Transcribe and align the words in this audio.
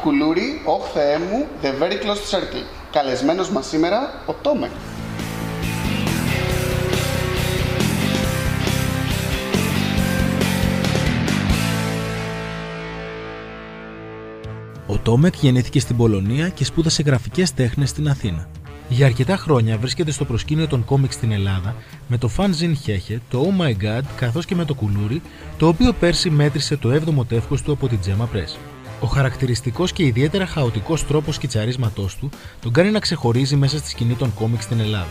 Κουλούρι, 0.00 0.62
όχ 0.64 0.86
Θεέ 0.92 1.18
μου, 1.18 1.46
The 1.62 1.66
Very 1.66 1.92
Close 1.92 2.36
Circle. 2.36 2.64
Καλεσμένος 2.92 3.50
μας 3.50 3.66
σήμερα, 3.66 4.22
ο 4.26 4.32
Τόμεκ. 4.32 4.70
Ο 14.86 14.98
Τόμεκ 14.98 15.34
γεννήθηκε 15.36 15.80
στην 15.80 15.96
Πολωνία 15.96 16.48
και 16.48 16.64
σπούδασε 16.64 17.02
γραφικές 17.02 17.54
τέχνες 17.54 17.88
στην 17.88 18.08
Αθήνα. 18.08 18.48
Για 18.88 19.06
αρκετά 19.06 19.36
χρόνια 19.36 19.78
βρίσκεται 19.78 20.10
στο 20.10 20.24
προσκήνιο 20.24 20.66
των 20.66 20.84
κόμικς 20.84 21.14
στην 21.14 21.32
Ελλάδα 21.32 21.74
με 22.08 22.18
το 22.18 22.30
Fanzine 22.36 22.74
Χέχε, 22.82 23.20
το 23.30 23.46
Oh 23.46 23.62
My 23.62 23.70
God 23.70 24.02
καθώς 24.16 24.44
και 24.44 24.54
με 24.54 24.64
το 24.64 24.74
Κουλούρι, 24.74 25.22
το 25.58 25.68
οποίο 25.68 25.92
πέρσι 25.92 26.30
μέτρησε 26.30 26.76
το 26.76 26.92
7ο 26.94 27.26
τεύχος 27.28 27.62
του 27.62 27.72
από 27.72 27.88
την 27.88 28.00
Τζέμα 28.00 28.28
Press. 28.34 28.71
Ο 29.02 29.06
χαρακτηριστικός 29.06 29.92
και 29.92 30.02
ιδιαίτερα 30.04 30.46
χαοτικός 30.46 31.06
τρόπος 31.06 31.34
σκιτσαρίσματός 31.34 32.16
του 32.16 32.30
τον 32.62 32.72
κάνει 32.72 32.90
να 32.90 32.98
ξεχωρίζει 32.98 33.56
μέσα 33.56 33.78
στη 33.78 33.88
σκηνή 33.88 34.14
των 34.14 34.34
κόμικς 34.34 34.64
στην 34.64 34.80
Ελλάδα. 34.80 35.08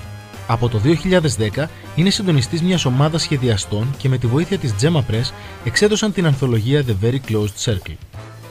Από 0.48 0.70
το 0.70 0.80
2010 1.58 1.66
είναι 1.96 2.10
συντονιστής 2.10 2.62
μιας 2.62 2.86
ομάδας 2.86 3.22
σχεδιαστών 3.22 3.96
και 3.98 4.10
με 4.10 4.18
τη 4.18 4.28
βοήθεια 4.28 4.58
της 4.58 4.74
Gemma 4.82 4.98
Press 5.12 5.32
εξέδωσαν 5.66 6.14
την 6.14 6.26
ανθολογία 6.26 6.84
The 6.88 7.06
Very 7.06 7.32
Closed 7.32 7.72
Circle. 7.72 7.96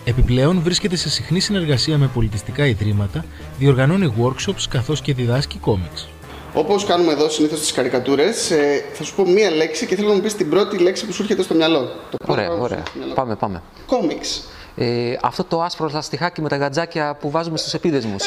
Επιπλέον 0.05 0.61
βρίσκεται 0.62 0.97
σε 0.97 1.11
συχνή 1.11 1.41
συνεργασία 1.41 1.98
με 1.98 2.06
πολιτιστικά 2.06 2.66
ιδρύματα, 2.66 3.25
διοργανώνει 3.59 4.14
workshops 4.22 4.64
καθώς 4.69 5.00
και 5.00 5.14
διδάσκει 5.14 5.59
κόμιξ. 5.59 6.09
Όπως 6.55 6.84
κάνουμε 6.84 7.12
εδώ 7.12 7.28
συνήθως 7.28 7.59
στι 7.59 7.72
καρικατούρες, 7.75 8.52
θα 8.92 9.05
σου 9.05 9.14
πω 9.14 9.27
μία 9.27 9.50
λέξη 9.50 9.86
και 9.86 9.97
θέλω 9.97 10.09
να 10.09 10.14
μου 10.14 10.20
πεις 10.20 10.34
την 10.34 10.50
πρώτη 10.50 10.78
λέξη 10.78 11.06
που 11.06 11.12
σου 11.12 11.22
έρχεται 11.22 11.42
στο 11.42 11.55
μυαλό. 11.55 11.80
Το 12.11 12.16
πρώτο 12.16 12.33
Ωραία, 12.33 12.45
πράγμα 12.47 12.62
που 12.62 12.69
σου 12.69 12.72
ωραία. 12.72 12.78
έρχεται 12.78 12.91
στο 12.91 12.98
μυαλό. 12.98 13.14
Πάμε, 13.14 13.36
πάμε. 13.36 13.62
Κόμιξ. 13.86 14.48
Ε, 14.83 15.16
αυτό 15.23 15.45
το 15.45 15.62
άσπρο 15.62 15.91
λαστιχάκι 15.93 16.41
με 16.43 16.48
τα 16.48 16.57
γατζάκια 16.57 17.16
που 17.20 17.30
βάζουμε 17.30 17.59
στους 17.59 17.75
επίδεσμους. 17.75 18.25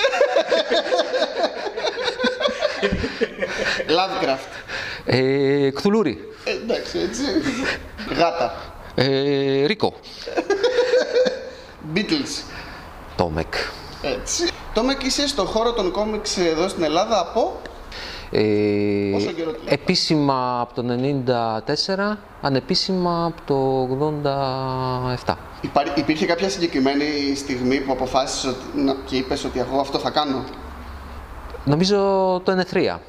Lovecraft. 3.87 4.47
ε, 5.05 5.69
Κθουλούρι. 5.73 6.19
Ε, 6.43 6.51
εντάξει, 6.51 6.99
έτσι. 6.99 7.21
Γάτα. 8.17 8.53
Ε, 8.95 9.65
Ρίκο. 9.65 9.93
Beatles. 11.95 12.43
Τόμεκ. 13.15 13.53
Έτσι. 14.01 14.43
Τόμεκ 14.73 15.03
είσαι 15.03 15.27
στο 15.27 15.45
χώρο 15.45 15.73
των 15.73 15.91
κόμιξ 15.91 16.37
εδώ 16.37 16.67
στην 16.67 16.83
Ελλάδα 16.83 17.19
από; 17.19 17.61
Ε, 18.31 18.39
Πόσο 19.11 19.31
καιρό 19.31 19.51
τηλέφωνο; 19.51 19.69
επίσημα 19.69 20.59
από 20.61 20.73
το 20.73 20.83
94, 22.13 22.17
ανεπίσημα 22.41 23.25
από 23.25 23.41
το 23.45 23.87
87. 25.25 25.35
Υπάρ- 25.63 25.97
Υπήρχε 25.97 26.25
κάποια 26.25 26.49
συγκεκριμένη 26.49 27.35
στιγμή 27.35 27.77
που 27.79 27.91
αποφάσισες 27.91 28.49
ότι, 28.49 28.81
να, 28.81 28.95
και 29.05 29.15
είπες 29.15 29.43
ότι 29.43 29.59
εγώ 29.59 29.79
αυτό 29.79 29.97
θα 29.99 30.09
κάνω; 30.09 30.43
Νομίζω 31.65 31.97
το 32.43 32.51
93. 32.71 32.99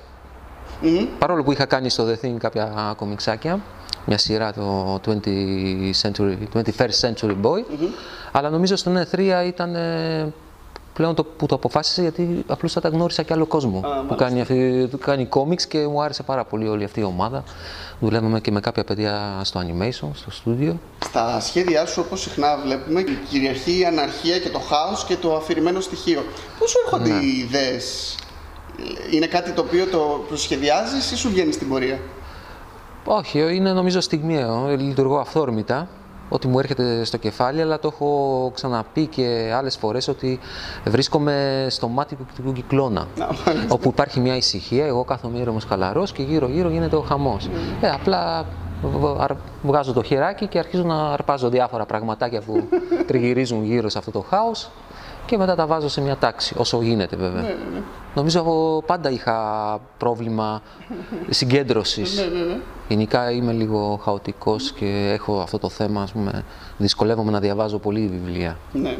Μμμ. 0.83 1.06
Παρόλο 1.19 1.42
που 1.42 1.52
είχα 1.52 1.64
κάνει 1.64 1.88
στο 1.91 2.06
The 2.08 2.24
Thing 2.24 2.34
κάποια 2.38 2.94
κομιξάκια, 2.96 3.61
μια 4.06 4.19
σειρά 4.19 4.52
το 4.52 5.00
20 5.06 5.11
century, 6.02 6.34
21st 6.55 7.00
Century 7.00 7.36
Boy, 7.42 7.62
αλλά 8.33 8.50
νομίζω 8.50 8.77
στο 8.77 8.92
93 9.12 9.18
ήταν 9.46 9.74
ε, 9.74 10.33
πλέον 10.94 11.14
το 11.14 11.24
που 11.24 11.46
το 11.46 11.55
αποφάσισα 11.55 12.02
γιατί 12.02 12.44
απλώς 12.46 12.72
θα 12.72 12.80
τα 12.80 12.89
γνώρισα 12.89 13.22
και 13.22 13.33
άλλο 13.33 13.46
κόσμο 13.46 13.80
που 13.80 13.89
μάλιστα. 13.89 14.14
κάνει, 14.14 14.41
αυτή, 14.41 14.89
που 14.91 14.98
κάνει 14.98 15.27
κόμιξ 15.27 15.66
και 15.66 15.86
μου 15.86 16.02
άρεσε 16.02 16.22
πάρα 16.22 16.44
πολύ 16.44 16.68
όλη 16.68 16.84
αυτή 16.84 17.00
η 17.00 17.05
ομάδα. 17.05 17.44
Δουλεύαμε 18.00 18.41
και 18.41 18.50
με 18.50 18.61
κάποια 18.61 18.84
παιδιά 18.84 19.41
στο 19.42 19.61
animation, 19.61 20.08
στο 20.14 20.30
στούντιο. 20.30 20.78
Στα 21.15 21.41
σχέδιά 21.41 21.87
σου, 21.87 22.03
όπως 22.07 22.20
συχνά 22.20 22.57
βλέπουμε, 22.65 23.05
κυριαρχεί 23.31 23.79
η 23.79 23.84
αναρχία 23.84 24.39
και 24.39 24.48
το 24.48 24.59
χάος 24.59 25.05
και 25.05 25.17
το 25.17 25.37
αφηρημένο 25.37 25.81
στοιχείο. 25.81 26.25
Πώς 26.59 26.70
σου 26.70 26.77
έρχονται 26.84 27.09
Ναι. 27.12 27.20
οι 27.25 27.39
ιδέες, 27.39 28.17
είναι 29.11 29.27
κάτι 29.27 29.51
το 29.51 29.61
οποίο 29.61 29.87
το 29.87 30.25
προσχεδιάζεις 30.29 31.11
ή 31.11 31.17
σου 31.17 31.29
βγαίνει 31.29 31.53
στην 31.53 31.69
πορεία; 31.69 31.98
Όχι, 33.05 33.55
είναι 33.55 33.73
νομίζω 33.73 34.01
στιγμιαίο. 34.01 34.67
Λειτουργώ 34.79 35.19
αυθόρμητα. 35.19 35.89
Ό,τι 36.29 36.47
μου 36.48 36.58
έρχεται 36.58 37.05
στο 37.05 37.17
κεφάλι, 37.17 37.61
αλλά 37.61 37.79
το 37.79 37.91
έχω 37.92 38.51
ξαναπεί 38.55 39.07
και 39.07 39.53
άλλες 39.57 39.77
φορές 39.77 40.08
ότι 40.08 40.39
βρίσκομαι 40.85 41.67
στο 41.70 41.89
μάτι 41.89 42.14
του 42.14 42.27
κυκλικού 42.27 42.53
κυκλώνα. 42.53 43.08
Να, 43.17 43.24
μάλιστα. 43.47 43.74
όπου 43.74 43.89
υπάρχει 43.89 44.20
μια 44.20 44.36
ησυχία, 44.36 44.86
εγώ 44.86 45.05
κάθομαι 45.05 45.39
ήρεμος 45.39 45.64
χαλαρός 45.64 46.13
και 46.13 46.23
γύρω-γύρω 46.23 46.69
γίνεται 46.69 46.97
ο 46.97 47.01
χαμός. 47.01 47.48
Ε, 47.80 47.89
απλά 47.91 48.42
β- 48.42 48.47
αρ- 48.47 48.64
βγάζω 49.62 49.92
το 49.92 50.02
χεράκι 50.02 50.46
και 50.46 50.58
αρχίζω 50.58 50.83
να 50.83 51.12
αρπάζω 51.12 51.48
διάφορα 51.48 51.86
πραγματάκια 51.86 52.40
που 52.40 52.68
τριγυρίζουν 53.06 53.64
γύρω 53.64 53.89
σε 53.89 53.98
αυτό 53.98 54.11
το 54.11 54.20
χάος 54.20 54.70
και 55.27 55.36
μετά 55.39 55.55
τα 55.55 55.67
βάζω 55.67 55.89
σε 55.89 56.00
μια 56.00 56.17
τάξη, 56.17 56.55
όσο 56.58 56.83
γίνεται 56.83 57.17
βέβαια. 57.17 57.44
Νομίζω 58.14 58.39
εγώ 58.39 58.83
πάντα 58.86 59.11
είχα 59.11 59.80
πρόβλημα 59.98 60.62
συγκέντρωσης. 61.30 62.28
Γενικά 62.89 63.30
είμαι 63.30 63.52
λίγο 63.52 64.00
χαοτικός 64.02 64.73
και 64.73 65.11
έχω 65.12 65.40
αυτό 65.40 65.58
το 65.58 65.68
θέμα, 65.68 66.02
ας 66.02 66.12
πούμε, 66.12 66.44
δυσκολεύομαι 66.78 67.30
να 67.30 67.40
διαβάζω 67.40 67.78
πολύ 67.78 68.06
βιβλία. 68.06 68.58
Ναι, 68.73 68.80
ναι. 68.80 68.96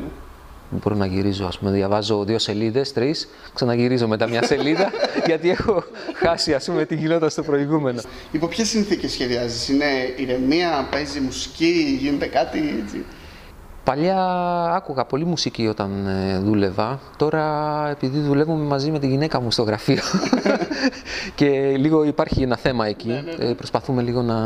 Δεν 0.75 0.83
μπορώ 0.83 0.97
να 0.97 1.07
γυρίζω, 1.07 1.47
ας 1.47 1.59
πούμε, 1.59 1.71
διαβάζω 1.71 2.25
δύο 2.25 2.39
σελίδες, 2.39 2.93
τρεις, 2.93 3.29
ξαναγυρίζω 3.55 4.09
μετά 4.09 4.29
μια 4.29 4.43
σελίδα, 4.43 4.91
γιατί 5.27 5.51
έχω 5.51 5.85
χάσει, 6.15 6.55
ας 6.55 6.65
πούμε, 6.65 6.85
τι 6.85 6.95
γινόταν 6.95 7.31
στο 7.31 7.43
προηγούμενο. 7.43 8.01
Υπό 8.31 8.47
ποιες 8.47 8.69
συνθήκες 8.69 9.13
σχεδιάζεις, 9.13 9.69
είναι 9.69 9.85
ηρεμία, 10.17 10.89
παίζει 10.91 11.21
μουσική, 11.21 11.99
γίνεται 12.01 12.27
κάτι 12.27 12.59
έτσι; 12.85 13.05
Παλιά 13.85 14.25
άκουγα 14.75 15.05
πολύ 15.05 15.25
μουσική 15.25 15.67
όταν 15.67 16.07
ε, 16.07 16.39
δούλευα. 16.39 17.01
Τώρα, 17.17 17.89
επειδή 17.91 18.19
δουλεύουμε 18.21 18.65
μαζί 18.65 18.91
με 18.91 18.99
τη 18.99 19.07
γυναίκα 19.07 19.41
μου 19.41 19.51
στο 19.51 19.63
γραφείο 19.63 20.03
και 21.35 21.77
λίγο 21.77 22.05
υπάρχει 22.05 22.43
ένα 22.43 22.57
θέμα 22.57 22.87
εκεί, 22.87 23.25
ε, 23.39 23.53
προσπαθούμε 23.53 24.03
λίγο 24.03 24.23
να 24.23 24.37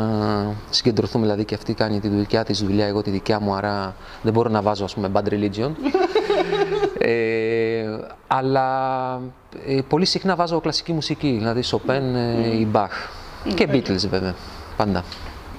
συγκεντρωθούμε. 0.69 1.23
Δηλαδή 1.25 1.45
και 1.45 1.55
αυτή 1.55 1.73
κάνει 1.73 1.99
τη 1.99 2.07
δικιά 2.07 2.43
της 2.43 2.63
δουλειά, 2.63 2.85
εγώ 2.85 3.01
τη 3.01 3.09
δικιά 3.09 3.39
μου, 3.39 3.53
άρα 3.53 3.95
δεν 4.21 4.33
μπορώ 4.33 4.49
να 4.49 4.61
βάζω 4.61 4.83
ας 4.83 4.93
πούμε 4.93 5.11
bad 5.13 5.23
religion. 5.29 5.71
ε, 6.97 7.97
αλλά 8.27 9.21
ε, 9.67 9.79
πολύ 9.87 10.05
συχνά 10.05 10.35
βάζω 10.35 10.59
κλασική 10.59 10.93
μουσική, 10.93 11.35
δηλαδή 11.37 11.63
Chopin 11.71 12.01
ε, 12.15 12.57
ή 12.57 12.67
Bach. 12.73 13.09
Και 13.53 13.67
Beatles 13.71 14.07
βέβαια, 14.09 14.35
πάντα. 14.77 15.03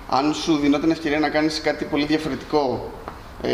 Αν 0.09 0.35
σου 0.35 0.57
δινόταν 0.57 0.91
ευκαιρία 0.91 1.19
να 1.19 1.29
κάνεις 1.29 1.61
κάτι 1.61 1.85
πολύ 1.85 2.05
διαφορετικό, 2.05 2.91
ε, 3.43 3.51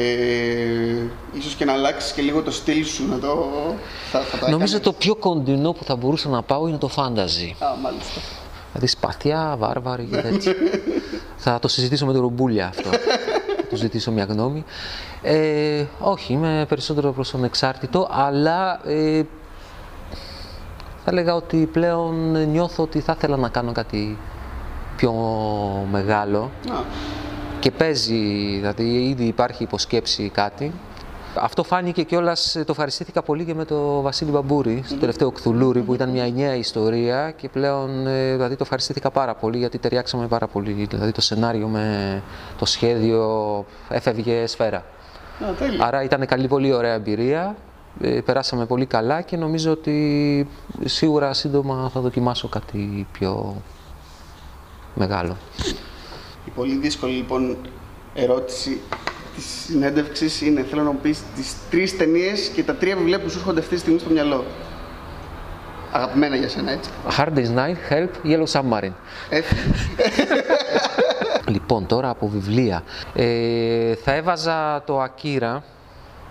ίσως 1.33 1.55
και 1.55 1.65
να 1.65 1.73
αλλάξεις 1.73 2.13
και 2.13 2.23
λίγο 2.23 2.43
το 2.43 2.51
στυλ 2.51 2.85
σου, 2.85 3.09
να 3.09 3.19
το... 3.19 3.49
Θα, 4.11 4.21
θα 4.21 4.39
το 4.39 4.51
Νομίζω 4.51 4.73
το 4.73 4.79
έκανες. 4.81 4.99
πιο 4.99 5.15
κοντινό 5.15 5.73
που 5.73 5.85
θα 5.85 5.97
μπορούσα 5.97 6.29
να 6.29 6.43
πάω 6.43 6.67
είναι 6.69 6.77
το 6.79 6.91
fantasy. 6.97 7.53
Α, 7.65 7.77
μάλιστα. 7.83 8.21
Δηλαδή 8.73 8.87
σπαθιά, 8.87 9.57
βάρβαροι 9.59 10.05
και 10.11 10.17
τέτοια. 10.17 10.55
θα 11.37 11.59
το 11.59 11.69
συζητήσω 11.69 12.07
με 12.07 12.13
τον 12.13 12.21
Ρουμπούλια 12.21 12.67
αυτό. 12.67 12.89
θα 13.57 13.63
του 13.69 13.77
ζητήσω 13.77 14.11
μια 14.11 14.25
γνώμη. 14.25 14.65
Ε, 15.23 15.85
όχι, 16.01 16.33
είμαι 16.33 16.65
περισσότερο 16.69 17.13
προς 17.13 17.31
τον 17.31 17.45
εξάρτητο, 17.45 18.09
αλλά 18.11 18.81
ε, 18.89 19.23
θα 21.05 21.11
έλεγα 21.11 21.35
ότι 21.35 21.69
πλέον 21.73 22.31
νιώθω 22.51 22.83
ότι 22.83 23.01
θα 23.01 23.15
ήθελα 23.17 23.37
να 23.37 23.49
κάνω 23.49 23.73
κάτι 23.73 24.19
πιο 24.97 25.13
μεγάλο 25.91 26.51
Α, 26.71 26.75
και 27.67 27.73
παίζει, 27.73 28.57
δηλαδή 28.57 29.09
ήδη 29.09 29.25
υπάρχει 29.25 29.63
υποσκέψη 29.63 30.29
κάτι. 30.29 30.73
Αυτό 31.35 31.63
φάνηκε 31.63 32.03
κιόλας, 32.03 32.53
το 32.53 32.67
ευχαριστήθηκα 32.69 33.23
πολύ 33.23 33.45
και 33.45 33.55
με 33.55 33.65
το 33.65 34.01
Βασίλη 34.01 34.31
Μπαμπούρη, 34.31 34.83
στο 34.87 34.97
τελευταίο 34.97 35.31
Κθουλούρι, 35.31 35.81
που 35.81 35.95
ήταν 35.95 36.09
μια 36.09 36.29
νέα 36.29 36.55
ιστορία 36.55 37.31
και 37.31 37.49
πλέον 37.49 38.07
ε, 38.07 38.33
δηλαδή, 38.33 38.55
το 38.55 38.63
ευχαριστήθηκα 38.63 39.11
πάρα 39.11 39.35
πολύ 39.35 39.59
γιατί 39.59 39.79
ταιριάξαμε 39.79 40.27
πάρα 40.27 40.47
πολύ. 40.47 40.87
Δηλαδή 40.91 41.13
το 41.13 41.21
σενάριο 41.21 41.69
με 41.69 42.23
το 42.59 42.65
σχέδιο 42.65 43.65
έφευγε 43.89 44.47
σφαίρα. 44.47 44.85
α, 45.49 45.53
τέλεια. 45.59 45.87
Άρα 45.87 46.03
ήταν 46.03 46.27
καλή, 46.27 46.49
πολύ 46.49 46.73
ωραία 46.73 46.93
εμπειρία. 46.93 47.57
Ε, 48.01 48.21
περάσαμε 48.21 48.67
πολύ 48.67 48.87
καλά 48.87 49.21
και 49.21 49.37
νομίζω 49.37 49.71
ότι 49.71 50.49
σίγουρα 50.85 51.33
σύντομα 51.33 51.91
θα 51.93 52.01
δοκιμάσω 52.01 52.49
κάτι 52.49 53.07
πιο 53.13 53.63
μεγάλο. 54.95 55.37
Η 56.57 56.59
πολύ 56.59 56.75
δύσκολη 56.75 57.13
λοιπόν 57.13 57.57
ερώτηση 58.15 58.81
της 59.35 59.45
συνέντευξης 59.45 60.41
είναι: 60.41 60.63
Θέλω 60.63 60.83
να 60.83 60.91
μου 60.91 60.99
πεις 61.03 61.23
τις 61.35 61.57
τρεις 61.71 61.97
ταινίες 61.97 62.49
και 62.49 62.63
τα 62.63 62.75
τρία 62.75 62.97
βιβλία 62.97 63.21
που 63.21 63.31
σου 63.31 63.39
έρχονται 63.39 63.61
αυτή 63.61 63.75
τη 63.75 63.81
στιγμή 63.81 63.99
στο 63.99 64.11
μυαλό. 64.11 64.45
Αγαπημένα 65.93 66.37
για 66.37 66.49
σένα, 66.49 66.71
έτσι. 66.71 66.91
Hard 67.19 67.39
Day's 67.39 67.55
Night, 67.59 67.77
Help, 67.93 68.09
Yellow 68.25 68.47
Submarine. 68.47 68.93
Ε, 69.29 69.41
Λοιπόν, 71.49 71.87
τώρα 71.87 72.09
από 72.09 72.29
βιβλία. 72.29 72.83
Ε, 73.15 73.95
θα 73.95 74.13
έβαζα 74.13 74.83
το 74.87 75.05
Akira, 75.05 75.59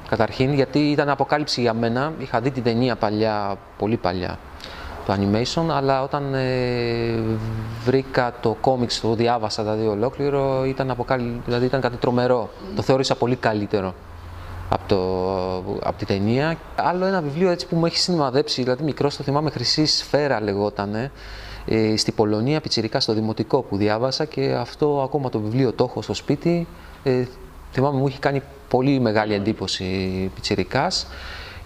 καταρχήν, 0.09 0.53
γιατί 0.53 0.79
ήταν 0.79 1.09
αποκάλυψη 1.09 1.61
για 1.61 1.73
μένα. 1.73 2.13
Είχα 2.19 2.41
δει 2.41 2.51
την 2.51 2.63
ταινία 2.63 2.95
παλιά, 2.95 3.57
πολύ 3.77 3.97
παλιά, 3.97 4.39
το 5.05 5.13
animation, 5.13 5.65
αλλά 5.69 6.03
όταν 6.03 6.33
ε, 6.33 7.19
βρήκα 7.85 8.33
το 8.41 8.57
κόμιξ, 8.61 9.01
το 9.01 9.15
διάβασα 9.15 9.63
δηλαδή 9.63 9.87
ολόκληρο, 9.87 10.65
ήταν, 10.65 10.91
αποκάλυ... 10.91 11.41
δηλαδή, 11.45 11.65
ήταν 11.65 11.81
κάτι 11.81 11.97
τρομερό. 11.97 12.49
Το 12.75 12.81
θεώρησα 12.81 13.15
πολύ 13.15 13.35
καλύτερο 13.35 13.93
από, 14.69 14.83
το, 14.87 15.77
από 15.87 15.97
τη 15.97 16.05
ταινία. 16.05 16.57
Άλλο 16.75 17.05
ένα 17.05 17.21
βιβλίο 17.21 17.49
έτσι 17.49 17.67
που 17.67 17.75
μου 17.75 17.85
έχει 17.85 17.97
σημαδέψει, 17.97 18.63
δηλαδή 18.63 18.83
μικρό 18.83 19.09
το 19.09 19.23
θυμάμαι 19.23 19.49
Χρυσή 19.49 19.85
Σφαίρα 19.85 20.41
λεγότανε, 20.41 21.11
ε, 21.65 21.97
στη 21.97 22.11
Πολωνία, 22.11 22.61
πιτσιρικά 22.61 22.99
στο 22.99 23.13
Δημοτικό 23.13 23.61
που 23.61 23.77
διάβασα 23.77 24.25
και 24.25 24.53
αυτό 24.53 25.01
ακόμα 25.03 25.29
το 25.29 25.39
βιβλίο 25.39 25.73
το 25.73 25.83
έχω 25.89 26.01
στο 26.01 26.13
σπίτι. 26.13 26.67
Ε, 27.03 27.23
θυμάμαι 27.71 27.99
μου 27.99 28.07
έχει 28.07 28.19
κάνει 28.19 28.41
πολύ 28.69 28.99
μεγάλη 28.99 29.33
εντύπωση 29.33 29.85
πιτσιρικάς. 30.35 31.07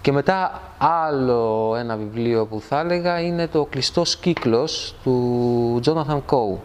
Και 0.01 0.11
μετά 0.11 0.61
άλλο 0.79 1.75
ένα 1.79 1.95
βιβλίο 1.95 2.45
που 2.45 2.61
θα 2.61 2.79
έλεγα 2.79 3.19
είναι 3.19 3.47
το 3.47 3.65
«Κλειστός 3.69 4.15
κύκλος» 4.17 4.95
του 5.03 5.79
Jonathan 5.85 6.21
Coe 6.29 6.57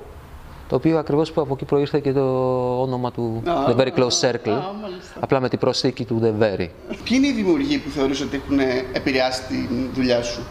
το 0.68 0.76
οποίο 0.76 0.98
ακριβώς 0.98 1.32
που 1.32 1.40
από 1.40 1.54
εκεί 1.54 1.64
προήρθε 1.64 1.98
και 1.98 2.12
το 2.12 2.20
όνομα 2.80 3.12
του 3.12 3.42
The 3.44 3.76
Very 3.76 3.90
Close 3.96 4.20
Circle, 4.20 4.60
απλά 5.20 5.40
με 5.40 5.48
την 5.48 5.58
προσθήκη 5.58 6.04
του 6.04 6.20
The 6.22 6.42
Very. 6.42 6.68
Ποιοι 7.04 7.10
είναι 7.10 7.26
οι 7.26 7.32
δημιουργοί 7.32 7.78
που 7.78 7.90
θεωρείς 7.90 8.20
ότι 8.20 8.36
έχουν 8.44 8.58
επηρεάσει 8.92 9.42
τη 9.42 9.68
δουλειά 9.94 10.22
σου; 10.22 10.42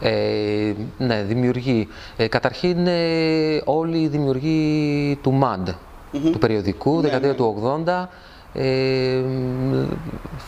Ε, 0.00 0.72
ναι, 0.98 1.22
δημιουργοί. 1.22 1.88
Ε, 2.16 2.26
καταρχήν 2.26 2.86
ε, 2.86 3.60
όλοι 3.64 3.98
οι 3.98 4.08
δημιουργοί 4.08 5.18
του 5.22 5.38
MAD, 5.42 5.74
του 6.32 6.38
περιοδικού, 6.38 6.94
ναι, 6.94 7.00
δεκαετία 7.00 7.28
ναι. 7.28 7.34
του 7.34 7.82
80. 7.86 8.06
Ε, 8.52 9.22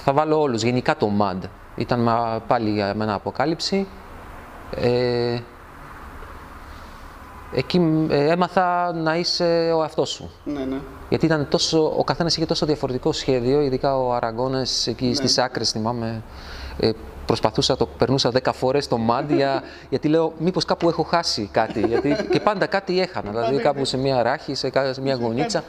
θα 0.04 0.12
βάλω 0.12 0.40
όλους, 0.40 0.62
γενικά 0.62 0.96
το 0.96 1.10
MAD. 1.20 1.48
Ήταν 1.76 2.08
πάλι 2.46 2.70
για 2.70 2.94
μένα 2.94 3.14
αποκάλυψη. 3.14 3.86
Ε, 4.76 5.38
εκεί 7.52 8.06
ε, 8.10 8.30
έμαθα 8.30 8.92
να 8.92 9.16
είσαι 9.16 9.72
ο 9.76 9.82
εαυτός 9.82 10.10
σου. 10.10 10.30
Ναι, 10.44 10.64
ναι. 10.64 10.76
Γιατί 11.08 11.26
ήταν 11.26 11.46
τόσο, 11.48 11.92
ο 11.96 12.04
καθένας 12.04 12.36
είχε 12.36 12.46
τόσο 12.46 12.66
διαφορετικό 12.66 13.12
σχέδιο, 13.12 13.60
ειδικά 13.60 13.98
ο 13.98 14.12
Αραγκόνες 14.12 14.86
εκεί 14.86 15.06
ναι. 15.06 15.14
στις 15.14 15.38
άκρες, 15.38 15.70
θυμάμαι, 15.70 16.22
ε, 16.78 16.90
προσπαθούσα, 17.26 17.76
το 17.76 17.86
περνούσα 17.86 18.30
10 18.44 18.50
φορές 18.52 18.88
το 18.88 18.98
μάντια, 18.98 19.62
γιατί 19.90 20.08
λέω 20.08 20.32
μήπως 20.38 20.64
κάπου 20.64 20.88
έχω 20.88 21.02
χάσει 21.02 21.48
κάτι, 21.52 21.80
γιατί 21.86 22.16
και 22.30 22.40
πάντα 22.40 22.66
κάτι 22.66 23.00
έχανα, 23.00 23.30
δηλαδή 23.30 23.56
κάπου 23.56 23.84
σε 23.84 23.96
μια 23.96 24.22
ράχη, 24.22 24.54
σε, 24.54 24.70
μια 25.02 25.14
γωνίτσα, 25.14 25.64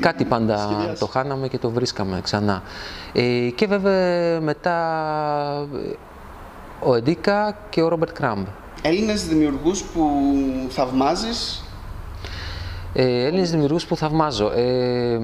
κάτι, 0.00 0.24
πάντα 0.24 0.68
το 0.98 1.06
χάναμε 1.06 1.48
και 1.48 1.58
το 1.58 1.70
βρίσκαμε 1.70 2.20
ξανά. 2.22 2.62
Ε, 3.12 3.50
και 3.54 3.66
βέβαια 3.66 4.40
μετά 4.40 4.76
ε, 5.74 5.94
ο 6.80 6.94
Εντίκα 6.94 7.56
και 7.70 7.82
ο 7.82 7.88
Ρόμπερτ 7.88 8.12
Κράμπ. 8.12 8.46
Έλληνες 8.82 9.26
δημιουργούς 9.26 9.82
που 9.82 10.10
θαυμάζεις; 10.68 11.62
Ε, 12.92 13.24
Έλληνες 13.24 13.50
δημιουργούς 13.50 13.86
που 13.86 13.96
θαυμάζω. 13.96 14.52
Ε, 14.56 15.18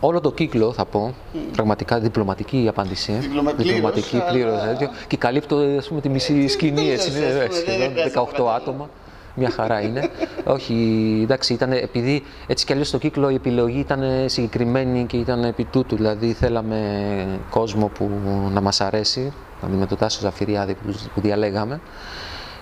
όλο 0.00 0.20
το 0.20 0.32
κύκλο 0.32 0.72
θα 0.72 0.84
πω, 0.84 1.14
πραγματικά 1.52 1.98
διπλωματική 1.98 2.62
η 2.62 2.68
απάντηση. 2.68 3.12
Διπλωματική, 3.12 3.68
διπλωματική 3.68 4.22
πλήρως. 4.30 4.60
Και 5.06 5.16
καλύπτω 5.16 5.56
ας 5.56 5.88
πούμε, 5.88 6.00
τη 6.00 6.08
μισή 6.08 6.48
σκηνή, 6.48 6.90
έτσι, 6.90 7.10
είναι, 7.10 7.48
σχεδόν 7.50 7.92
18 8.36 8.46
άτομα. 8.56 8.88
Μια 9.34 9.50
χαρά 9.50 9.80
είναι. 9.80 10.08
Όχι, 10.44 10.74
εντάξει, 11.22 11.52
ήταν, 11.52 11.72
επειδή 11.72 12.22
έτσι 12.46 12.64
κι 12.64 12.72
αλλιώς 12.72 12.88
στο 12.88 12.98
κύκλο 12.98 13.30
η 13.30 13.34
επιλογή 13.34 13.78
ήταν 13.78 14.02
συγκεκριμένη 14.26 15.04
και 15.06 15.16
ήταν 15.16 15.44
επί 15.44 15.64
τούτου, 15.64 15.96
δηλαδή 15.96 16.32
θέλαμε 16.32 17.40
κόσμο 17.50 17.86
που 17.86 18.10
να 18.52 18.60
μας 18.60 18.80
αρέσει, 18.80 19.32
δηλαδή 19.60 19.78
με 19.78 19.86
το 19.86 19.96
Τάσο 19.96 20.20
Ζαφυριάδη 20.20 20.74
που, 21.14 21.20
διαλέγαμε. 21.20 21.80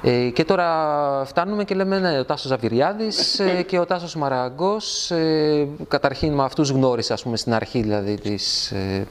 Ε, 0.03 0.29
και 0.31 0.45
τώρα 0.45 0.69
φτάνουμε 1.25 1.65
και 1.65 1.75
λέμε 1.75 1.99
ναι, 1.99 2.19
ο 2.19 2.25
Τάσος 2.25 2.51
Ζαφυριάδης 2.51 3.39
ε, 3.39 3.63
και 3.69 3.79
ο 3.79 3.87
Τάσος 3.87 4.15
Μαραγκός. 4.17 5.11
Ε, 5.11 5.69
καταρχήν 5.89 6.33
με 6.33 6.43
αυτούς 6.43 6.71
γνώρισα 6.71 7.15
ας 7.15 7.23
πούμε, 7.23 7.37
στην 7.37 7.55
αρχή 7.55 7.83
δηλαδή, 7.83 8.19
της 8.19 8.71
ε, 8.71 9.07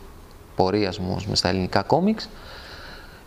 πορείας 0.55 0.99
μου 0.99 1.17
με 1.27 1.35
στα 1.35 1.49
ελληνικά 1.49 1.81
κόμιξ. 1.81 2.29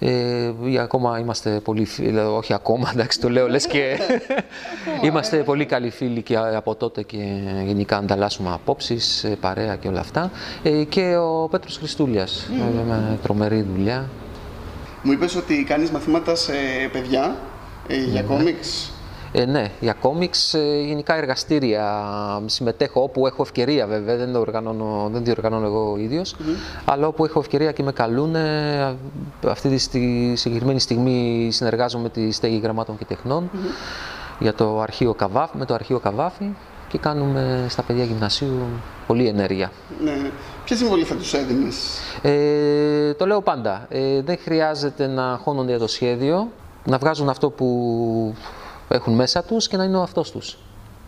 Ε, 0.05 0.53
ακόμα 0.81 1.19
είμαστε 1.19 1.50
πολύ 1.50 1.85
φίλοι, 1.85 2.19
όχι 2.19 2.53
ακόμα, 2.55 2.91
εντάξει 2.94 3.20
το 3.20 3.31
λέω, 3.31 3.49
λες 3.49 3.67
και 3.67 3.99
είμαστε 5.06 5.37
πολύ 5.37 5.67
καλοί 5.67 5.91
φίλοι 5.91 6.23
και 6.23 6.37
από 6.37 6.75
τότε 6.75 7.03
και 7.03 7.17
γενικά 7.64 7.97
ανταλλάσσουμε 7.97 8.50
απόψεις, 8.53 9.25
ε, 9.25 9.37
παρέα 9.41 9.76
και 9.76 9.88
όλα 9.88 10.00
αυτά. 10.00 10.31
Ε, 10.62 10.70
και 10.70 11.17
ο 11.17 11.49
Πέτρος 11.50 11.76
Χριστούλιας, 11.76 12.49
mm. 12.50 12.85
με 12.87 13.19
τρομερή 13.23 13.67
δουλειά. 13.75 14.09
Μου 15.03 15.12
είπες 15.12 15.37
ότι 15.37 15.64
κάνεις 15.64 15.91
μαθήματα 15.91 16.35
σε 16.35 16.53
παιδιά 16.93 17.25
ε, 17.25 17.51
για 17.88 18.23
ναι. 18.23 18.29
κόμιξ. 18.29 18.90
Ε, 19.34 19.44
ναι, 19.44 19.70
για 19.81 19.93
κόμιξ, 19.93 20.55
ε, 20.55 20.82
γενικά 20.87 21.17
εργαστήρια 21.17 21.84
συμμετέχω 22.46 23.02
όπου 23.02 23.26
έχω 23.26 23.43
ευκαιρία 23.43 23.87
βέβαια, 23.87 24.17
δεν, 24.17 24.32
το 24.32 24.38
οργανώνω, 24.38 25.08
δεν 25.12 25.25
διοργανώνω 25.25 25.67
εγώ 25.67 25.96
ίδιος, 25.99 26.37
αλλά 26.84 27.06
όπου 27.06 27.25
έχω 27.25 27.38
ευκαιρία 27.38 27.73
και 27.73 27.82
με 27.82 27.93
καλούν, 27.93 28.37
αυτή 29.46 29.69
τη 29.69 29.79
συγκεκριμένη 30.37 30.81
στιγμή 30.81 31.49
συνεργάζομαι 31.52 32.02
με 32.02 32.08
τη 32.08 32.31
Στέγη 32.31 32.61
Γραμμάτων 32.62 32.99
και 32.99 33.05
Τεχνών 33.05 33.50
για 34.38 34.55
το 34.55 34.81
αρχείο 34.81 35.14
Καβάφη, 35.14 35.56
με 35.56 35.64
το 35.64 35.75
αρχείο 35.75 35.99
Καβάφη 35.99 36.50
και 36.88 36.99
κάνουμε 36.99 37.67
στα 37.69 37.82
παιδιά 37.82 38.05
γυμνασίου 38.05 38.67
πολλή 39.06 39.26
ενέργεια. 39.26 39.70
Ναι. 40.05 40.31
Ποια 40.64 40.76
συμβολή 40.76 41.05
θα 41.05 41.14
τους 41.14 41.35
έδινες; 41.35 42.00
Ε, 42.23 43.14
το 43.14 43.26
λέω 43.26 43.40
πάντα. 43.40 43.87
Ε, 43.88 44.23
δεν 44.23 44.38
χρειάζεται 44.43 45.06
να 45.06 45.40
χώνονται 45.43 45.70
για 45.70 45.78
το 45.78 45.87
σχέδιο, 45.87 46.49
να 46.84 46.99
βγάζουν 46.99 47.29
αυτό 47.29 47.50
που 47.50 48.34
έχουν 48.88 49.14
μέσα 49.14 49.43
τους 49.43 49.69
και 49.69 49.76
να 49.76 49.84
είναι 49.84 49.96
ο 49.96 50.02
αυτός 50.02 50.31
τους. 50.31 50.58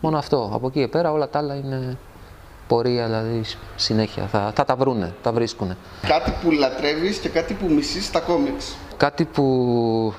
Μόνο 0.01 0.17
αυτό. 0.17 0.49
Από 0.53 0.67
εκεί 0.67 0.79
και 0.79 0.87
πέρα 0.87 1.11
όλα 1.11 1.29
τα 1.29 1.39
άλλα 1.39 1.55
είναι 1.55 1.97
πορεία, 2.67 3.05
δηλαδή 3.05 3.43
συνέχεια. 3.75 4.27
Θα, 4.27 4.51
θα 4.55 4.65
τα 4.65 4.75
βρούνε, 4.75 5.13
τα 5.21 5.31
βρίσκουνε. 5.31 5.77
Κάτι 6.07 6.33
που 6.43 6.51
λατρεύεις 6.51 7.17
και 7.17 7.29
κάτι 7.29 7.53
που 7.53 7.69
μισείς 7.69 8.05
στα 8.05 8.19
κόμιξ. 8.19 8.75
Κάτι 8.97 9.25
που 9.25 10.13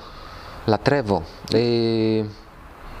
λατρεύω. 0.65 1.23
Ε, 1.53 2.23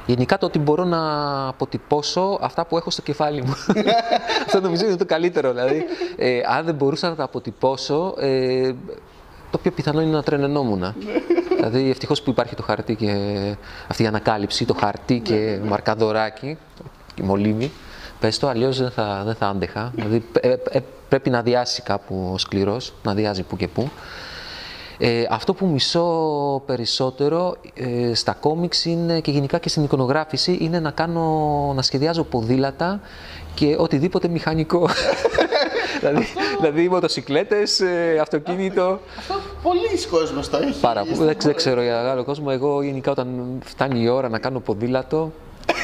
γενικά 0.05 0.37
το 0.37 0.45
ότι 0.45 0.59
μπορώ 0.59 0.83
να 0.83 1.01
αποτυπώσω 1.47 2.37
αυτά 2.41 2.65
που 2.65 2.77
έχω 2.77 2.89
στο 2.89 3.01
κεφάλι 3.01 3.41
μου. 3.41 3.53
Αυτό 4.45 4.61
νομίζω 4.61 4.85
είναι 4.85 4.95
το 4.95 5.05
καλύτερο. 5.05 5.51
Δηλαδή, 5.51 5.85
ε, 6.15 6.39
αν 6.57 6.65
δεν 6.65 6.75
μπορούσα 6.75 7.09
να 7.09 7.15
τα 7.15 7.23
αποτυπώσω, 7.23 8.15
ε, 8.19 8.71
το 9.51 9.57
πιο 9.57 9.71
πιθανό 9.71 10.01
είναι 10.01 10.11
να 10.11 10.23
τρενενόμουν. 10.23 10.83
δηλαδή, 11.57 11.89
ευτυχώς 11.89 12.21
που 12.21 12.29
υπάρχει 12.29 12.55
το 12.55 12.63
χαρτί 12.63 12.95
και 12.95 13.13
αυτή 13.87 14.03
η 14.03 14.07
ανακάλυψη, 14.07 14.65
το 14.65 14.73
χαρτί 14.73 15.19
και 15.19 15.59
μαρκαδοράκι, 15.63 16.57
η 17.15 17.21
μολύβη. 17.21 17.71
Πες 18.19 18.39
το, 18.39 18.47
αλλιώς 18.47 18.77
δεν 18.77 18.91
θα, 18.91 19.21
δεν 19.25 19.35
θα 19.35 19.47
άντεχα. 19.47 19.91
Δηλαδή, 19.95 20.25
ε, 20.41 20.55
ε, 20.69 20.79
πρέπει 21.09 21.29
να 21.29 21.41
διάσει 21.41 21.81
κάπου 21.81 22.29
ο 22.33 22.37
σκληρός, 22.37 22.93
να 23.03 23.13
διάζει 23.13 23.43
που 23.43 23.57
και 23.57 23.67
που. 23.67 23.89
Ε, 24.99 25.23
αυτό 25.29 25.53
που 25.53 25.65
μισώ 25.65 26.05
περισσότερο 26.65 27.55
ε, 27.73 28.13
στα 28.13 28.33
κόμιξ 28.33 28.85
είναι, 28.85 29.19
και 29.19 29.31
γενικά 29.31 29.57
και 29.57 29.69
στην 29.69 29.83
εικονογράφηση 29.83 30.57
είναι 30.61 30.79
να, 30.79 30.91
κάνω, 30.91 31.71
να 31.75 31.81
σχεδιάζω 31.81 32.23
ποδήλατα 32.23 32.99
και 33.53 33.75
οτιδήποτε 33.79 34.27
μηχανικό. 34.27 34.89
δηλαδή, 36.09 36.27
δηλαδή 36.59 36.89
μοτοσυκλέτες, 36.89 37.79
ε, 37.79 38.17
αυτοκίνητο. 38.21 38.99
Αυτό 39.17 39.33
πολλοί 39.63 40.05
κόσμος 40.09 40.49
το 40.49 40.57
έχει. 40.57 40.79
Πάρα 40.79 41.03
πολύ. 41.03 41.35
Δεν, 41.39 41.55
ξέρω 41.55 41.81
για 41.81 42.11
άλλο 42.11 42.23
κόσμο. 42.23 42.47
Εγώ 42.51 42.81
γενικά 42.81 43.11
όταν 43.11 43.59
φτάνει 43.63 44.01
η 44.01 44.07
ώρα 44.07 44.29
να 44.29 44.39
κάνω 44.39 44.59
ποδήλατο, 44.59 45.31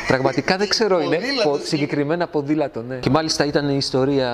Πραγματικά 0.07 0.57
δεν 0.57 0.67
ξέρω, 0.67 1.01
είναι 1.01 1.19
συγκεκριμένα 1.63 2.27
ποδήλατο, 2.27 2.81
ναι. 2.87 2.95
Και 2.95 3.09
μάλιστα 3.09 3.45
ήταν 3.45 3.69
η 3.69 3.75
ιστορία, 3.77 4.31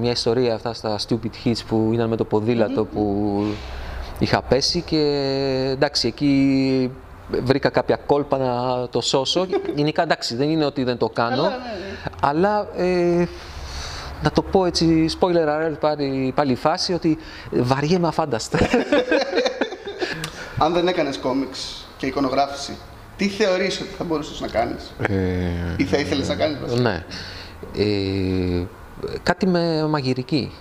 μια 0.00 0.10
ιστορία 0.10 0.54
αυτά 0.54 0.74
στα 0.74 0.98
Stupid 1.08 1.46
Hits 1.46 1.60
που 1.68 1.90
ήταν 1.92 2.08
με 2.08 2.16
το 2.16 2.24
ποδήλατο 2.24 2.84
που 2.84 3.44
είχα 4.18 4.42
πέσει 4.42 4.80
και 4.80 5.00
εντάξει, 5.72 6.06
εκεί 6.06 6.90
βρήκα 7.44 7.68
κάποια 7.68 7.96
κόλπα 8.06 8.38
να 8.38 8.88
το 8.88 9.00
σώσω. 9.00 9.46
Γενικά 9.74 10.02
εντάξει, 10.02 10.36
δεν 10.36 10.50
είναι 10.50 10.64
ότι 10.64 10.84
δεν 10.84 10.96
το 10.96 11.08
κάνω, 11.08 11.42
ναι, 11.42 11.48
ναι. 11.48 11.56
αλλά 12.20 12.68
ε, 12.76 13.26
να 14.22 14.30
το 14.30 14.42
πω 14.42 14.64
έτσι, 14.64 15.06
spoiler 15.20 15.48
alert 15.48 15.78
πάλι, 15.80 16.32
πάλι 16.34 16.52
η 16.52 16.56
φάση, 16.56 16.92
ότι 16.92 17.18
βαριέμαι 17.50 18.08
αφάνταστα. 18.08 18.58
Αν 20.58 20.72
δεν 20.72 20.88
έκανες 20.88 21.18
κόμιξ 21.18 21.86
και 21.96 22.06
εικονογράφηση, 22.06 22.76
τι 23.16 23.28
θεωρείς 23.28 23.80
ότι 23.80 23.90
θα 23.98 24.04
μπορούσες 24.04 24.40
να 24.40 24.48
κάνεις; 24.48 24.94
Ε, 24.98 25.14
ή 25.76 25.84
θα 25.84 25.96
ήθελες 25.98 26.28
να 26.28 26.34
κάνεις 26.34 26.74
Ναι. 26.80 27.04
Ε, 27.76 28.64
κάτι 29.22 29.46
με 29.46 29.86
μαγειρική. 29.88 30.52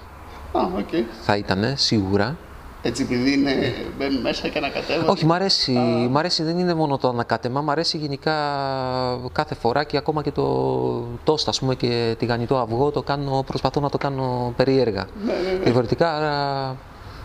Α, 0.52 0.60
okay. 0.78 1.04
Θα 1.22 1.38
ήταν 1.38 1.74
σίγουρα. 1.76 2.38
Έτσι, 2.82 3.04
επειδή 3.04 3.34
είναι, 3.34 3.74
μπαίνουν 3.98 4.22
μέσα 4.22 4.48
και 4.48 4.58
ανακατεύονται. 4.58 5.12
Όχι, 5.12 5.26
μ' 5.26 5.34
αρέσει, 5.34 5.72
μ 6.12 6.18
αρέσει, 6.18 6.44
δεν 6.44 6.58
είναι 6.58 6.74
μόνο 6.74 6.98
το 6.98 7.08
ανακάτεμα, 7.08 7.62
μ' 7.62 7.70
αρέσει 7.70 7.98
γενικά 7.98 8.34
κάθε 9.32 9.56
φορά 9.56 9.84
και 9.84 9.98
ακόμα 9.98 10.24
και 10.24 10.32
το 10.32 10.44
τόστα, 11.24 11.50
ας 11.50 11.60
πούμε, 11.60 11.76
και 11.76 12.16
τη 12.20 12.26
γανιτό 12.26 12.58
αυγό, 12.58 12.92
το 12.92 13.02
κάνω, 13.02 13.44
προσπαθώ 13.48 13.80
να 13.80 13.90
το 13.90 13.98
κάνω 13.98 14.54
περίεργα. 14.56 15.08
Ναι, 15.26 15.34
ναι, 15.34 15.52
ναι. 15.52 15.64
Διαφορετικά 15.64 16.10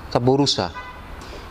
θα 0.08 0.18
μπορούσα. 0.20 0.72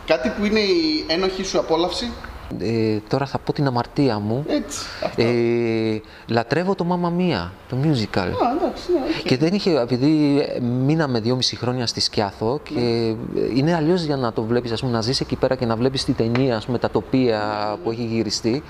Κάτι 0.06 0.28
που 0.28 0.44
είναι 0.44 0.60
η 0.60 1.04
ένοχη 1.08 1.44
σου 1.44 1.58
απόλαυση; 1.58 2.10
Ε, 2.58 2.98
τώρα 3.08 3.26
θα 3.26 3.38
πω 3.38 3.52
την 3.52 3.66
αμαρτία 3.66 4.18
μου. 4.18 4.44
Έτσι. 4.48 4.80
Αυτό. 5.04 5.22
Ε, 5.22 6.00
λατρεύω 6.26 6.74
το 6.74 6.86
Mamma 6.90 7.20
Mia, 7.20 7.50
το 7.68 7.76
musical. 7.82 8.18
Α, 8.18 8.50
εντάξει, 8.56 8.92
ναι, 8.92 8.98
οκ. 9.20 9.26
Και 9.26 9.36
δεν 9.36 9.54
είχε, 9.54 9.80
επειδή 9.80 10.42
μείναμε 10.84 11.20
δυόμιση 11.20 11.56
χρόνια 11.56 11.86
στη 11.86 12.00
Σκιάθο 12.00 12.60
και 12.62 13.14
είναι 13.54 13.74
αλλιώς 13.74 14.02
για 14.02 14.16
να 14.16 14.32
το 14.32 14.42
βλέπεις, 14.42 14.82
να 14.82 15.00
ζεις 15.00 15.20
εκεί 15.20 15.36
πέρα 15.36 15.54
και 15.54 15.66
να 15.66 15.76
βλέπεις 15.76 16.04
την 16.04 16.16
ταινία, 16.16 16.56
ας 16.56 16.64
πούμε, 16.66 16.78
τα 16.78 16.90
τοπία 16.90 17.40
που 17.84 17.90
έχει 17.90 18.04
γυριστεί. 18.04 18.62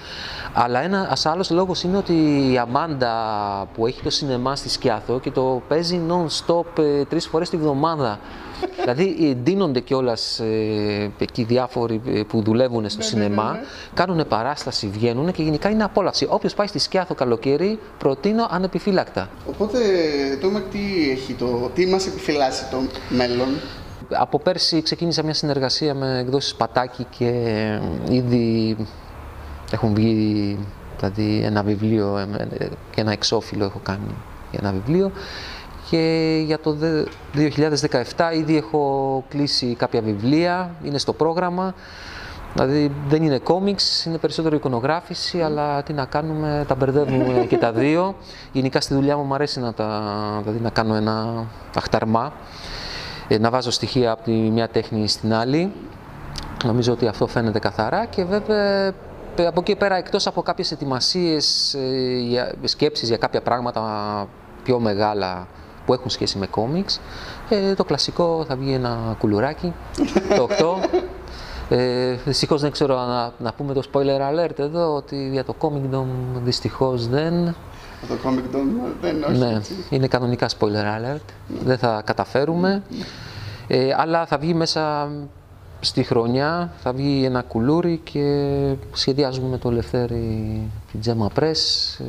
Αλλά 0.52 0.82
ένα 0.82 1.16
άλλος 1.24 1.50
λόγος 1.50 1.82
είναι 1.82 1.96
ότι 1.96 2.12
η 2.52 2.58
Αμάντα 2.58 3.12
που 3.74 3.86
έχει 3.86 4.02
το 4.02 4.10
σινεμά 4.10 4.56
στη 4.56 4.68
Σκιάθο 4.68 5.20
και 5.20 5.30
το 5.30 5.62
παίζει 5.68 6.00
non-stop 6.08 6.78
ε, 6.78 7.04
τρεις 7.04 7.26
φορές 7.26 7.50
τη 7.50 7.56
βδομάδα. 7.56 8.18
Δηλαδή 8.80 9.16
ε, 9.20 9.34
ντύνονται 9.34 9.80
κιόλας 9.80 10.38
ε, 10.38 11.10
εκεί 11.18 11.40
οι 11.40 11.44
διάφοροι 11.44 12.00
ε, 12.06 12.22
που 12.22 12.42
δουλεύουν 12.42 12.88
στο 12.88 13.02
σινεμά, 13.02 13.58
κάνουν 13.94 14.26
παράσταση, 14.28 14.88
βγαίνουν 14.88 15.32
και 15.32 15.42
γενικά 15.42 15.70
είναι 15.70 15.84
απόλαυση. 15.84 16.26
Όποιος 16.30 16.54
πάει 16.54 16.66
στη 16.66 16.78
Σκιάθο 16.78 17.14
καλοκαίρι, 17.14 17.78
προτείνω 17.98 18.46
ανεπιφύλακτα. 18.50 19.28
Οπότε, 19.48 19.78
το 20.40 20.50
ΜΕΚ 20.50 20.62
τι 20.70 21.10
έχει 21.10 21.32
το, 21.32 21.70
τι 21.74 21.86
μας 21.86 22.06
επιφυλάσσει 22.06 22.70
το 22.70 22.76
μέλλον; 23.08 23.48
Από 24.10 24.38
πέρσι 24.38 24.82
ξεκίνησα 24.82 25.22
μια 25.22 25.34
συνεργασία 25.34 25.94
με 25.94 26.18
εκδόσεις 26.18 26.54
Πατάκη 26.54 27.06
και 27.18 27.26
ε, 28.08 28.14
ήδη 28.14 28.76
έχουν 29.70 29.94
βγει 29.94 30.58
δηλαδή, 30.98 31.42
ένα 31.44 31.62
βιβλίο 31.62 32.18
ε, 32.18 32.48
ε, 32.58 32.68
και 32.94 33.00
ένα 33.00 33.12
εξώφυλλο 33.12 33.64
έχω 33.64 33.80
κάνει 33.82 34.14
για 34.50 34.60
ένα 34.62 34.72
βιβλίο 34.72 35.12
και 35.92 36.42
για 36.46 36.58
το 36.58 36.72
δε- 36.72 37.04
2017 37.32 38.32
ήδη 38.34 38.56
έχω 38.56 39.24
κλείσει 39.28 39.74
κάποια 39.74 40.00
βιβλία, 40.00 40.70
είναι 40.82 40.98
στο 40.98 41.12
πρόγραμμα. 41.12 41.74
Δηλαδή 42.54 42.92
δεν 43.08 43.22
είναι 43.22 43.38
κόμιξ, 43.38 44.04
είναι 44.04 44.18
περισσότερο 44.18 44.56
εικονογράφηση, 44.56 45.40
αλλά 45.40 45.82
τι 45.82 45.92
να 45.92 46.04
κάνουμε, 46.04 46.64
τα 46.68 46.74
μπερδεύουμε 46.74 47.44
και 47.50 47.56
τα 47.56 47.72
δύο. 47.72 48.14
Γενικά 48.52 48.80
στη 48.80 48.94
δουλειά 48.94 49.16
μου 49.16 49.22
μου 49.22 49.34
αρέσει 49.34 49.60
να, 49.60 49.74
τα, 49.74 50.02
δηλαδή, 50.42 50.58
να 50.62 50.70
κάνω 50.70 50.94
ένα 50.94 51.46
αχταρμά, 51.76 52.32
ε, 53.28 53.38
να 53.38 53.50
βάζω 53.50 53.70
στοιχεία 53.70 54.10
από 54.10 54.22
τη 54.22 54.32
μια 54.32 54.68
τέχνη 54.68 55.08
στην 55.08 55.34
άλλη. 55.34 55.72
Νομίζω 56.64 56.92
ότι 56.92 57.06
αυτό 57.06 57.26
φαίνεται 57.26 57.58
καθαρά 57.58 58.04
και 58.04 58.24
βέβαια 58.24 58.92
ε, 59.36 59.46
από 59.46 59.60
εκεί 59.60 59.76
πέρα 59.76 59.96
εκτός 59.96 60.26
από 60.26 60.42
κάποιες 60.42 60.72
ετοιμασίες, 60.72 61.74
ε, 61.74 62.18
για, 62.18 62.54
σκέψεις 62.64 63.08
για 63.08 63.16
κάποια 63.16 63.40
πράγματα 63.40 63.82
πιο 64.64 64.78
μεγάλα 64.78 65.46
που 65.86 65.92
έχουν 65.92 66.10
σχέση 66.10 66.38
με 66.38 66.46
κόμιξ, 66.46 67.00
ε, 67.48 67.74
το 67.74 67.84
κλασικό 67.84 68.44
θα 68.48 68.56
βγει 68.56 68.72
ένα 68.72 69.16
κουλουράκι, 69.18 69.72
το 70.36 70.42
8. 70.42 70.88
Ε, 71.68 72.18
Δυστυχώς 72.24 72.60
δεν 72.60 72.70
ξέρω 72.70 72.96
να, 72.96 73.32
να 73.38 73.52
πούμε 73.52 73.72
το 73.72 73.82
spoiler 73.92 74.20
alert 74.30 74.58
εδώ 74.58 74.94
ότι 74.94 75.28
για 75.32 75.44
το 75.44 75.54
Comic 75.60 75.94
Dome 75.94 76.40
δυστυχώς 76.42 77.08
δεν. 77.08 77.54
Το 78.08 78.14
Comic 78.24 78.56
Dome 78.56 78.92
δεν 79.00 79.24
όχι. 79.24 79.38
Ναι, 79.38 79.54
έτσι. 79.54 79.74
είναι 79.90 80.06
κανονικά 80.06 80.48
spoiler 80.58 81.14
alert. 81.16 81.24
Δεν 81.64 81.78
θα 81.78 82.02
καταφέρουμε. 82.04 82.82
Ε, 83.66 83.94
αλλά 83.96 84.26
θα 84.26 84.38
βγει 84.38 84.54
μέσα 84.54 85.10
στη 85.80 86.02
χρονιά, 86.02 86.72
θα 86.82 86.92
βγει 86.92 87.24
ένα 87.24 87.42
κουλούρι 87.42 88.00
και 88.04 88.56
σχεδιάζουμε 88.92 89.48
με 89.48 89.58
το 89.58 89.70
Λευτέρη 89.70 90.60
την 90.90 91.00
Τζέμα 91.00 91.30
Press 91.38 91.98
ε, 91.98 92.04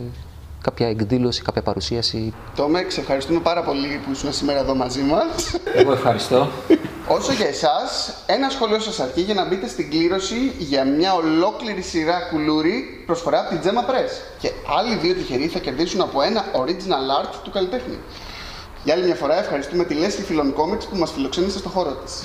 κάποια 0.63 0.87
εκδήλωση, 0.87 1.41
κάποια 1.41 1.61
παρουσίαση. 1.61 2.33
Το 2.55 2.67
ΜΕΚ, 2.67 2.91
σε 2.91 2.99
ευχαριστούμε 2.99 3.39
πάρα 3.39 3.63
πολύ 3.63 4.01
που 4.05 4.11
ήσουν 4.11 4.33
σήμερα 4.33 4.59
εδώ 4.59 4.75
μαζί 4.75 5.01
μας. 5.01 5.55
Εγώ 5.75 5.91
ευχαριστώ. 5.91 6.47
Όσο 7.07 7.31
για 7.31 7.47
εσάς, 7.47 8.13
ένα 8.25 8.49
σχόλιο 8.49 8.79
σας 8.79 8.99
αρκεί 8.99 9.21
για 9.21 9.33
να 9.33 9.45
μπείτε 9.45 9.67
στην 9.67 9.89
κλήρωση 9.89 10.53
για 10.57 10.85
μια 10.85 11.13
ολόκληρη 11.13 11.81
σειρά 11.81 12.19
κουλούρι 12.31 13.03
προσφορά 13.05 13.39
από 13.39 13.49
την 13.49 13.59
Gemma 13.63 13.89
Press. 13.89 14.11
Και 14.39 14.51
άλλοι 14.77 14.95
δύο 14.95 15.13
τυχεροί 15.13 15.47
θα 15.47 15.59
κερδίσουν 15.59 16.01
από 16.01 16.21
ένα 16.21 16.45
original 16.53 17.23
art 17.23 17.33
του 17.43 17.51
καλλιτέχνη. 17.51 17.97
Για 18.83 18.93
άλλη 18.93 19.03
μια 19.03 19.15
φορά 19.15 19.39
ευχαριστούμε 19.39 19.83
τη 19.83 19.95
Leslie 19.99 20.23
Φιλον 20.25 20.53
Comics 20.57 20.87
που 20.89 20.97
μας 20.97 21.11
φιλοξένησε 21.11 21.57
στο 21.57 21.69
χώρο 21.69 21.91
της. 21.91 22.21